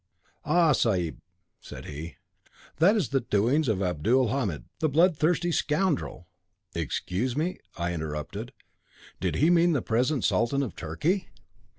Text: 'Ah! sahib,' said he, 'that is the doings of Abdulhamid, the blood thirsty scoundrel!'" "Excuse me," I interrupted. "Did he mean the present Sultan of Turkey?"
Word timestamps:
'Ah! 0.45 0.71
sahib,' 0.71 1.21
said 1.59 1.85
he, 1.85 2.15
'that 2.77 2.95
is 2.95 3.09
the 3.09 3.21
doings 3.21 3.67
of 3.67 3.83
Abdulhamid, 3.83 4.63
the 4.79 4.89
blood 4.89 5.15
thirsty 5.15 5.51
scoundrel!'" 5.51 6.27
"Excuse 6.73 7.37
me," 7.37 7.59
I 7.77 7.93
interrupted. 7.93 8.51
"Did 9.19 9.35
he 9.35 9.51
mean 9.51 9.73
the 9.73 9.83
present 9.83 10.23
Sultan 10.23 10.63
of 10.63 10.75
Turkey?" 10.75 11.29